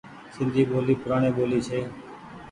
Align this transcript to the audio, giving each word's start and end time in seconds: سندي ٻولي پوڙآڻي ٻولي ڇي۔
سندي 0.35 0.61
ٻولي 0.69 0.95
پوڙآڻي 1.01 1.29
ٻولي 1.35 1.59
ڇي۔ 1.67 1.79